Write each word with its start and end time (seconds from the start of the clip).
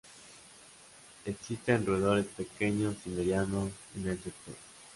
Existen 1.25 1.85
roedores 1.85 2.25
pequeños 2.25 2.95
y 3.05 3.09
medianos 3.09 3.69
en 3.95 4.07
el 4.07 4.15
sector. 4.17 4.55